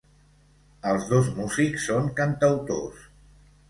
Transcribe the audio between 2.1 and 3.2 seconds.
cantautors.